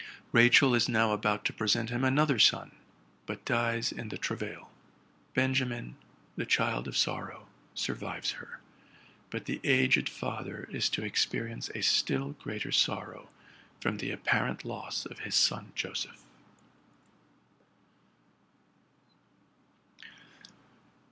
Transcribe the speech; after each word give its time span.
Rachel 0.31 0.73
is 0.73 0.89
now 0.89 1.11
about 1.11 1.45
to 1.45 1.53
present 1.53 1.91
him 1.91 2.03
another 2.03 2.39
son, 2.39 2.71
but 3.27 3.45
dies 3.45 3.91
in 3.91 4.09
the 4.09 4.17
travail; 4.17 4.71
Benjamin, 5.35 5.95
the 6.35 6.43
child 6.47 6.87
of 6.87 6.97
sorrow, 6.97 7.45
sur 7.75 7.93
vives 7.93 8.31
her; 8.31 8.61
but 9.29 9.45
the 9.45 9.61
aged 9.63 10.09
father 10.09 10.67
is 10.71 10.89
to 10.89 11.03
experience 11.05 11.69
a 11.75 11.81
still 11.83 12.33
ereater 12.43 12.73
sorrow 12.73 13.29
from 13.79 13.97
the 13.97 14.09
apparent 14.09 14.65
loss 14.65 15.05
of 15.05 15.19
his 15.19 15.35
son 15.35 15.71
Joseph. 15.75 16.23